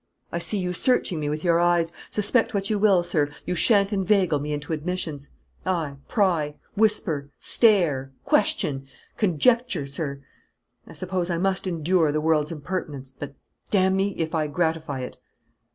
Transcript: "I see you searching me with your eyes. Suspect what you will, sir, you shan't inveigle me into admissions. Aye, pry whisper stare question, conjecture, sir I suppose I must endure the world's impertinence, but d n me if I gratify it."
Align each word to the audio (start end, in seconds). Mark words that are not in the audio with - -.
"I 0.31 0.39
see 0.39 0.57
you 0.57 0.73
searching 0.73 1.19
me 1.19 1.29
with 1.29 1.43
your 1.43 1.59
eyes. 1.59 1.93
Suspect 2.09 2.55
what 2.55 2.71
you 2.71 2.79
will, 2.79 3.03
sir, 3.03 3.29
you 3.45 3.53
shan't 3.53 3.93
inveigle 3.93 4.39
me 4.39 4.51
into 4.51 4.73
admissions. 4.73 5.29
Aye, 5.63 5.97
pry 6.07 6.55
whisper 6.75 7.29
stare 7.37 8.11
question, 8.25 8.87
conjecture, 9.15 9.85
sir 9.85 10.23
I 10.87 10.93
suppose 10.93 11.29
I 11.29 11.37
must 11.37 11.67
endure 11.67 12.11
the 12.11 12.19
world's 12.19 12.51
impertinence, 12.51 13.11
but 13.11 13.35
d 13.69 13.77
n 13.77 13.95
me 13.95 14.15
if 14.17 14.33
I 14.33 14.47
gratify 14.47 15.01
it." 15.01 15.19